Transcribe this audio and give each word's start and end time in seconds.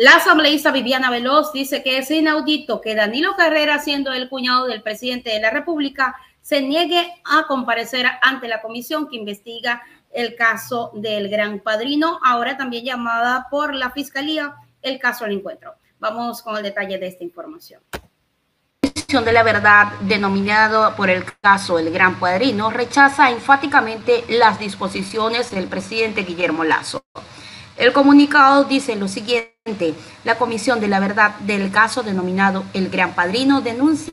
La 0.00 0.14
asambleísta 0.14 0.70
Viviana 0.70 1.10
Veloz 1.10 1.52
dice 1.52 1.82
que 1.82 1.98
es 1.98 2.08
inaudito 2.12 2.80
que 2.80 2.94
Danilo 2.94 3.34
Carrera, 3.34 3.80
siendo 3.80 4.12
el 4.12 4.28
cuñado 4.28 4.66
del 4.66 4.80
presidente 4.80 5.30
de 5.30 5.40
la 5.40 5.50
República, 5.50 6.14
se 6.40 6.62
niegue 6.62 7.14
a 7.24 7.48
comparecer 7.48 8.06
ante 8.22 8.46
la 8.46 8.62
comisión 8.62 9.08
que 9.08 9.16
investiga 9.16 9.82
el 10.12 10.36
caso 10.36 10.92
del 10.94 11.28
gran 11.28 11.58
padrino, 11.58 12.20
ahora 12.24 12.56
también 12.56 12.84
llamada 12.84 13.48
por 13.50 13.74
la 13.74 13.90
fiscalía 13.90 14.54
el 14.82 15.00
caso 15.00 15.24
del 15.24 15.38
encuentro. 15.38 15.74
Vamos 15.98 16.42
con 16.42 16.56
el 16.56 16.62
detalle 16.62 16.96
de 16.96 17.08
esta 17.08 17.24
información 17.24 17.82
de 19.08 19.32
la 19.32 19.42
Verdad, 19.42 19.86
denominado 20.02 20.94
por 20.94 21.08
el 21.08 21.24
caso 21.40 21.78
El 21.78 21.90
Gran 21.90 22.20
Padrino, 22.20 22.70
rechaza 22.70 23.30
enfáticamente 23.30 24.22
las 24.28 24.58
disposiciones 24.58 25.50
del 25.50 25.66
presidente 25.66 26.24
Guillermo 26.24 26.62
Lazo. 26.62 27.02
El 27.78 27.92
comunicado 27.92 28.64
dice 28.64 28.96
lo 28.96 29.06
siguiente, 29.06 29.94
la 30.24 30.36
Comisión 30.36 30.80
de 30.80 30.88
la 30.88 30.98
Verdad 30.98 31.36
del 31.38 31.70
caso 31.70 32.02
denominado 32.02 32.64
El 32.74 32.90
Gran 32.90 33.14
Padrino 33.14 33.60
denuncia 33.60 34.12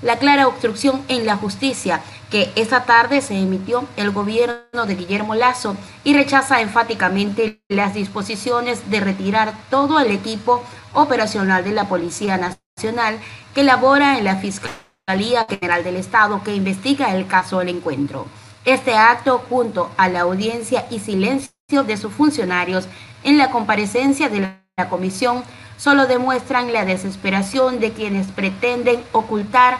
la 0.00 0.16
clara 0.18 0.46
obstrucción 0.46 1.02
en 1.08 1.26
la 1.26 1.36
justicia 1.36 2.00
que 2.30 2.52
esta 2.54 2.84
tarde 2.84 3.20
se 3.20 3.34
emitió 3.34 3.84
el 3.96 4.12
gobierno 4.12 4.86
de 4.86 4.94
Guillermo 4.94 5.34
Lazo 5.34 5.76
y 6.04 6.14
rechaza 6.14 6.60
enfáticamente 6.60 7.60
las 7.68 7.94
disposiciones 7.94 8.88
de 8.88 9.00
retirar 9.00 9.54
todo 9.70 9.98
el 9.98 10.12
equipo 10.12 10.62
operacional 10.92 11.64
de 11.64 11.72
la 11.72 11.88
Policía 11.88 12.36
Nacional 12.76 13.18
que 13.56 13.64
labora 13.64 14.18
en 14.18 14.24
la 14.24 14.36
Fiscalía 14.36 15.46
General 15.48 15.82
del 15.82 15.96
Estado 15.96 16.44
que 16.44 16.54
investiga 16.54 17.12
el 17.16 17.26
caso 17.26 17.58
del 17.58 17.70
encuentro. 17.70 18.26
Este 18.64 18.94
acto, 18.94 19.42
junto 19.48 19.90
a 19.96 20.08
la 20.08 20.20
audiencia 20.20 20.86
y 20.90 21.00
silencio 21.00 21.57
de 21.68 21.98
sus 21.98 22.14
funcionarios 22.14 22.88
en 23.24 23.36
la 23.36 23.50
comparecencia 23.50 24.30
de 24.30 24.40
la 24.40 24.88
comisión, 24.88 25.44
solo 25.76 26.06
demuestran 26.06 26.72
la 26.72 26.86
desesperación 26.86 27.78
de 27.78 27.92
quienes 27.92 28.28
pretenden 28.28 29.04
ocultar 29.12 29.76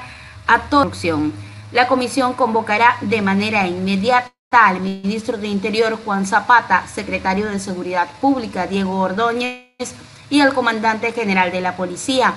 a 0.47 0.69
toda 0.69 0.85
opción. 0.85 1.33
La 1.73 1.89
comisión 1.89 2.35
convocará 2.35 2.99
de 3.01 3.23
manera 3.23 3.67
inmediata 3.67 4.31
al 4.51 4.83
ministro 4.83 5.39
de 5.39 5.49
Interior 5.49 5.99
Juan 6.05 6.27
Zapata, 6.27 6.87
secretario 6.87 7.47
de 7.47 7.59
Seguridad 7.59 8.07
Pública 8.21 8.67
Diego 8.67 9.01
Ordóñez 9.01 9.95
y 10.29 10.41
al 10.41 10.53
comandante 10.53 11.13
general 11.13 11.51
de 11.53 11.63
la 11.63 11.75
policía 11.75 12.35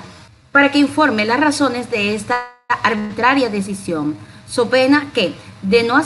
para 0.54 0.72
que 0.72 0.78
informe 0.78 1.26
las 1.26 1.42
razones 1.42 1.92
de 1.92 2.16
esta 2.16 2.38
arbitraria 2.84 3.50
decisión, 3.50 4.16
so 4.48 4.70
pena 4.70 5.12
que, 5.14 5.34
de 5.62 5.84
no 5.84 5.98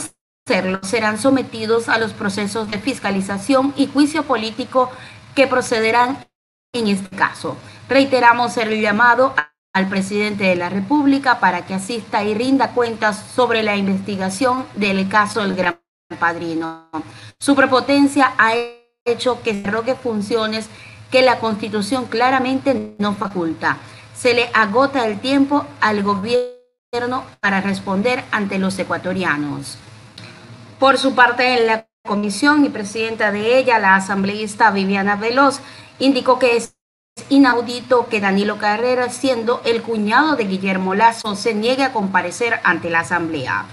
serán 0.46 1.18
sometidos 1.18 1.88
a 1.88 1.98
los 1.98 2.12
procesos 2.12 2.70
de 2.70 2.78
fiscalización 2.78 3.74
y 3.76 3.88
juicio 3.88 4.22
político 4.22 4.90
que 5.34 5.48
procederán 5.48 6.24
en 6.72 6.86
este 6.86 7.16
caso. 7.16 7.56
Reiteramos 7.88 8.56
el 8.56 8.80
llamado 8.80 9.34
al 9.72 9.88
presidente 9.88 10.44
de 10.44 10.54
la 10.54 10.68
República 10.68 11.40
para 11.40 11.66
que 11.66 11.74
asista 11.74 12.22
y 12.22 12.32
rinda 12.34 12.70
cuentas 12.70 13.24
sobre 13.34 13.64
la 13.64 13.76
investigación 13.76 14.64
del 14.76 15.08
caso 15.08 15.42
del 15.42 15.56
Gran 15.56 15.80
Padrino. 16.20 16.88
Su 17.40 17.56
prepotencia 17.56 18.32
ha 18.38 18.52
hecho 19.04 19.42
que 19.42 19.62
se 19.62 19.68
rogue 19.68 19.96
funciones 19.96 20.68
que 21.10 21.22
la 21.22 21.40
Constitución 21.40 22.06
claramente 22.06 22.94
no 22.98 23.14
faculta. 23.14 23.78
Se 24.14 24.32
le 24.32 24.48
agota 24.54 25.06
el 25.06 25.18
tiempo 25.18 25.66
al 25.80 26.04
gobierno 26.04 27.24
para 27.40 27.60
responder 27.60 28.22
ante 28.30 28.58
los 28.58 28.78
ecuatorianos. 28.78 29.78
Por 30.78 30.98
su 30.98 31.14
parte, 31.14 31.58
en 31.58 31.66
la 31.66 31.88
comisión 32.06 32.64
y 32.64 32.68
presidenta 32.68 33.32
de 33.32 33.58
ella, 33.58 33.78
la 33.78 33.96
asambleísta 33.96 34.70
Viviana 34.70 35.16
Veloz, 35.16 35.60
indicó 35.98 36.38
que 36.38 36.56
es 36.56 36.76
inaudito 37.30 38.08
que 38.08 38.20
Danilo 38.20 38.58
Carrera, 38.58 39.08
siendo 39.08 39.62
el 39.64 39.82
cuñado 39.82 40.36
de 40.36 40.44
Guillermo 40.44 40.94
Lazo, 40.94 41.34
se 41.34 41.54
niegue 41.54 41.82
a 41.82 41.92
comparecer 41.94 42.60
ante 42.62 42.90
la 42.90 43.00
Asamblea. 43.00 43.64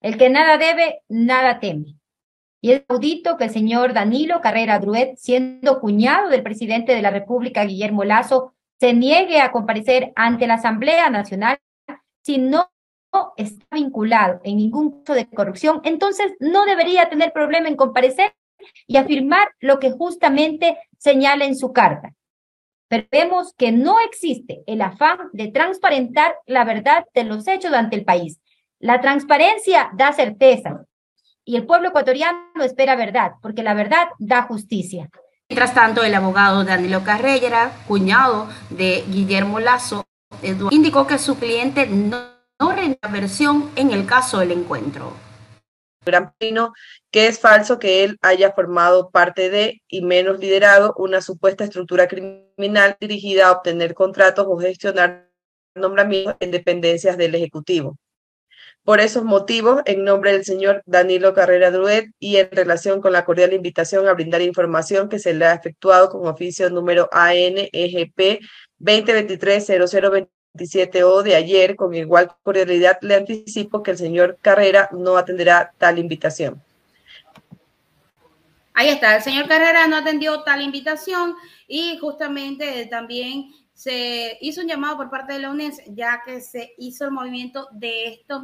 El 0.00 0.18
que 0.18 0.28
nada 0.28 0.58
debe, 0.58 1.02
nada 1.08 1.60
teme. 1.60 1.96
Y 2.60 2.72
es 2.72 2.82
inaudito 2.88 3.36
que 3.36 3.44
el 3.44 3.50
señor 3.50 3.92
Danilo 3.92 4.40
Carrera 4.40 4.80
Druet, 4.80 5.14
siendo 5.16 5.80
cuñado 5.80 6.28
del 6.30 6.42
presidente 6.42 6.94
de 6.94 7.02
la 7.02 7.10
República, 7.10 7.64
Guillermo 7.64 8.02
Lazo, 8.02 8.54
se 8.80 8.92
niegue 8.92 9.40
a 9.40 9.52
comparecer 9.52 10.12
ante 10.16 10.46
la 10.46 10.54
Asamblea 10.54 11.10
Nacional 11.10 11.58
si 12.22 12.38
no 12.38 12.70
está 13.36 13.66
vinculado 13.72 14.40
en 14.44 14.56
ningún 14.56 15.02
caso 15.02 15.14
de 15.14 15.28
corrupción, 15.28 15.80
entonces 15.84 16.32
no 16.40 16.64
debería 16.64 17.08
tener 17.08 17.32
problema 17.32 17.68
en 17.68 17.76
comparecer 17.76 18.34
y 18.86 18.96
afirmar 18.96 19.48
lo 19.60 19.78
que 19.78 19.90
justamente 19.90 20.78
señala 20.98 21.44
en 21.44 21.56
su 21.56 21.72
carta. 21.72 22.14
Pero 22.88 23.06
vemos 23.10 23.54
que 23.56 23.72
no 23.72 24.00
existe 24.00 24.62
el 24.66 24.82
afán 24.82 25.18
de 25.32 25.48
transparentar 25.48 26.36
la 26.46 26.64
verdad 26.64 27.04
de 27.14 27.24
los 27.24 27.46
hechos 27.46 27.72
ante 27.72 27.96
el 27.96 28.04
país. 28.04 28.40
La 28.78 29.00
transparencia 29.00 29.90
da 29.94 30.12
certeza 30.12 30.84
y 31.44 31.56
el 31.56 31.66
pueblo 31.66 31.88
ecuatoriano 31.88 32.38
espera 32.62 32.96
verdad, 32.96 33.32
porque 33.42 33.62
la 33.62 33.74
verdad 33.74 34.08
da 34.18 34.42
justicia. 34.42 35.08
Mientras 35.48 35.74
tanto, 35.74 36.04
el 36.04 36.14
abogado 36.14 36.64
Danilo 36.64 37.02
Carrera, 37.02 37.72
cuñado 37.88 38.48
de 38.70 39.04
Guillermo 39.08 39.58
Lazo, 39.58 40.04
indicó 40.70 41.06
que 41.06 41.18
su 41.18 41.38
cliente 41.38 41.86
no, 41.86 42.39
no 42.60 42.76
versión 43.10 43.70
en 43.74 43.90
el 43.90 44.06
caso 44.06 44.38
del 44.38 44.52
encuentro. 44.52 45.12
Gran 46.04 46.32
Pino, 46.38 46.72
que 47.10 47.26
es 47.26 47.38
falso 47.38 47.78
que 47.78 48.04
él 48.04 48.18
haya 48.22 48.52
formado 48.52 49.10
parte 49.10 49.50
de 49.50 49.82
y 49.88 50.02
menos 50.02 50.38
liderado 50.38 50.94
una 50.96 51.20
supuesta 51.20 51.64
estructura 51.64 52.08
criminal 52.08 52.96
dirigida 53.00 53.48
a 53.48 53.52
obtener 53.52 53.94
contratos 53.94 54.46
o 54.48 54.58
gestionar 54.58 55.28
nombramientos 55.74 56.36
en 56.40 56.50
dependencias 56.50 57.16
del 57.16 57.34
Ejecutivo. 57.34 57.96
Por 58.82 59.00
esos 59.00 59.24
motivos, 59.24 59.82
en 59.84 60.04
nombre 60.04 60.32
del 60.32 60.44
señor 60.44 60.82
Danilo 60.86 61.34
Carrera 61.34 61.70
Druet 61.70 62.06
y 62.18 62.36
en 62.36 62.50
relación 62.50 63.02
con 63.02 63.12
la 63.12 63.26
cordial 63.26 63.52
invitación 63.52 64.08
a 64.08 64.14
brindar 64.14 64.40
información 64.40 65.10
que 65.10 65.18
se 65.18 65.34
le 65.34 65.44
ha 65.44 65.54
efectuado 65.54 66.08
con 66.08 66.26
oficio 66.26 66.70
número 66.70 67.08
ANEGP 67.12 68.40
2023-0020 70.54 70.60
27O 70.60 71.22
de 71.22 71.36
ayer, 71.36 71.76
con 71.76 71.94
igual 71.94 72.30
cordialidad 72.42 72.98
le 73.02 73.16
anticipo 73.16 73.82
que 73.82 73.92
el 73.92 73.98
señor 73.98 74.38
Carrera 74.40 74.88
no 74.92 75.16
atenderá 75.16 75.72
tal 75.78 75.98
invitación. 75.98 76.62
Ahí 78.74 78.88
está, 78.88 79.16
el 79.16 79.22
señor 79.22 79.46
Carrera 79.46 79.86
no 79.88 79.96
atendió 79.96 80.42
tal 80.42 80.62
invitación 80.62 81.34
y 81.68 81.98
justamente 81.98 82.86
también 82.86 83.52
se 83.74 84.38
hizo 84.40 84.60
un 84.60 84.68
llamado 84.68 84.96
por 84.96 85.10
parte 85.10 85.34
de 85.34 85.40
la 85.40 85.50
UNES, 85.50 85.82
ya 85.88 86.22
que 86.24 86.40
se 86.40 86.74
hizo 86.78 87.04
el 87.04 87.10
movimiento 87.10 87.68
de 87.72 88.08
estos, 88.08 88.42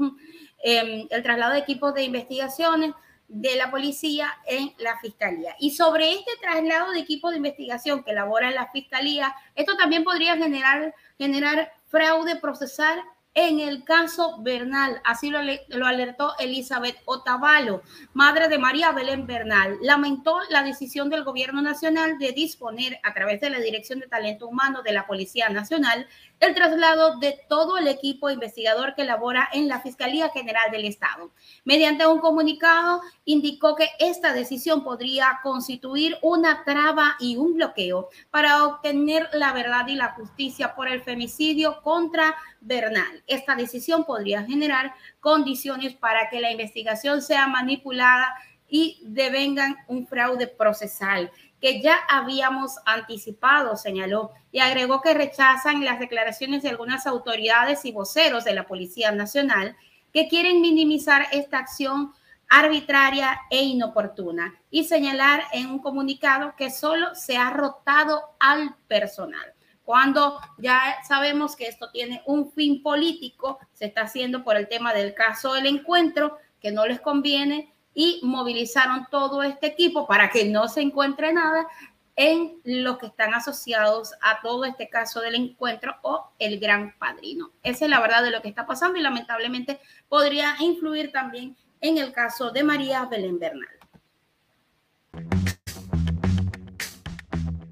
em, 0.62 1.06
el 1.10 1.22
traslado 1.22 1.54
de 1.54 1.60
equipos 1.60 1.94
de 1.94 2.04
investigaciones 2.04 2.92
de 3.28 3.56
la 3.56 3.70
policía 3.70 4.32
en 4.46 4.72
la 4.78 4.98
fiscalía. 4.98 5.56
Y 5.58 5.72
sobre 5.72 6.12
este 6.12 6.30
traslado 6.40 6.92
de 6.92 7.00
equipos 7.00 7.30
de 7.30 7.38
investigación 7.38 8.02
que 8.02 8.12
elabora 8.12 8.50
la 8.50 8.70
fiscalía, 8.70 9.34
esto 9.54 9.76
también 9.76 10.04
podría 10.04 10.36
generar, 10.36 10.94
generar 11.18 11.72
fraude 11.86 12.36
procesal 12.36 13.02
en 13.36 13.60
el 13.60 13.84
caso 13.84 14.38
Bernal. 14.40 15.00
Así 15.04 15.30
lo, 15.30 15.38
alertó 15.86 16.34
Elizabeth 16.38 16.96
Otavalo, 17.04 17.82
madre 18.14 18.48
de 18.48 18.58
María 18.58 18.92
Belén 18.92 19.26
Bernal. 19.26 19.76
Lamentó 19.82 20.40
la 20.48 20.62
decisión 20.62 21.10
del 21.10 21.22
gobierno 21.22 21.60
nacional 21.60 22.18
de 22.18 22.32
disponer 22.32 22.98
a 23.04 23.12
través 23.12 23.42
de 23.42 23.50
la 23.50 23.60
Dirección 23.60 24.00
de 24.00 24.08
Talento 24.08 24.48
Humano 24.48 24.82
de 24.82 24.92
la 24.92 25.06
Policía 25.06 25.50
Nacional 25.50 26.08
el 26.40 26.54
traslado 26.54 27.18
de 27.18 27.38
todo 27.48 27.78
el 27.78 27.88
equipo 27.88 28.30
investigador 28.30 28.94
que 28.94 29.04
labora 29.04 29.48
en 29.52 29.68
la 29.68 29.80
Fiscalía 29.80 30.30
General 30.30 30.70
del 30.70 30.84
Estado. 30.84 31.30
Mediante 31.64 32.06
un 32.06 32.20
comunicado, 32.20 33.00
indicó 33.24 33.74
que 33.74 33.88
esta 33.98 34.32
decisión 34.32 34.82
podría 34.82 35.40
constituir 35.42 36.16
una 36.22 36.64
traba 36.64 37.16
y 37.20 37.36
un 37.36 37.54
bloqueo 37.54 38.08
para 38.30 38.64
obtener 38.66 39.28
la 39.32 39.52
verdad 39.52 39.86
y 39.88 39.94
la 39.94 40.12
justicia 40.12 40.74
por 40.74 40.88
el 40.88 41.02
femicidio 41.02 41.82
contra 41.82 42.34
Bernal. 42.60 43.22
Esta 43.26 43.54
decisión 43.54 44.04
podría 44.04 44.42
generar 44.44 44.94
condiciones 45.20 45.94
para 45.94 46.28
que 46.30 46.40
la 46.40 46.50
investigación 46.50 47.22
sea 47.22 47.46
manipulada 47.46 48.34
y 48.68 49.00
devengan 49.02 49.76
un 49.88 50.06
fraude 50.06 50.46
procesal 50.46 51.30
que 51.60 51.80
ya 51.80 51.98
habíamos 52.08 52.76
anticipado, 52.84 53.76
señaló, 53.76 54.32
y 54.52 54.60
agregó 54.60 55.00
que 55.00 55.14
rechazan 55.14 55.84
las 55.84 55.98
declaraciones 55.98 56.62
de 56.62 56.68
algunas 56.68 57.06
autoridades 57.06 57.84
y 57.84 57.92
voceros 57.92 58.44
de 58.44 58.54
la 58.54 58.66
Policía 58.66 59.10
Nacional 59.12 59.76
que 60.12 60.28
quieren 60.28 60.60
minimizar 60.60 61.26
esta 61.32 61.58
acción 61.58 62.12
arbitraria 62.48 63.40
e 63.50 63.62
inoportuna 63.62 64.54
y 64.70 64.84
señalar 64.84 65.42
en 65.52 65.66
un 65.66 65.80
comunicado 65.80 66.54
que 66.56 66.70
solo 66.70 67.14
se 67.14 67.36
ha 67.36 67.50
rotado 67.50 68.36
al 68.38 68.76
personal. 68.86 69.55
Cuando 69.86 70.40
ya 70.58 70.96
sabemos 71.06 71.54
que 71.54 71.68
esto 71.68 71.90
tiene 71.92 72.20
un 72.26 72.50
fin 72.50 72.82
político, 72.82 73.60
se 73.72 73.84
está 73.86 74.00
haciendo 74.00 74.42
por 74.42 74.56
el 74.56 74.66
tema 74.66 74.92
del 74.92 75.14
caso 75.14 75.52
del 75.52 75.66
encuentro, 75.66 76.38
que 76.60 76.72
no 76.72 76.86
les 76.86 77.00
conviene 77.00 77.72
y 77.94 78.18
movilizaron 78.24 79.06
todo 79.12 79.44
este 79.44 79.68
equipo 79.68 80.08
para 80.08 80.28
que 80.28 80.44
no 80.44 80.66
se 80.66 80.80
encuentre 80.80 81.32
nada 81.32 81.68
en 82.16 82.60
los 82.64 82.98
que 82.98 83.06
están 83.06 83.32
asociados 83.32 84.12
a 84.22 84.40
todo 84.42 84.64
este 84.64 84.88
caso 84.88 85.20
del 85.20 85.36
encuentro 85.36 85.94
o 86.02 86.32
el 86.40 86.58
gran 86.58 86.98
padrino. 86.98 87.52
Esa 87.62 87.84
es 87.84 87.90
la 87.92 88.00
verdad 88.00 88.24
de 88.24 88.32
lo 88.32 88.42
que 88.42 88.48
está 88.48 88.66
pasando 88.66 88.98
y 88.98 89.02
lamentablemente 89.02 89.78
podría 90.08 90.56
influir 90.58 91.12
también 91.12 91.56
en 91.80 91.98
el 91.98 92.12
caso 92.12 92.50
de 92.50 92.64
María 92.64 93.04
Belén 93.04 93.38
Bernal. 93.38 93.75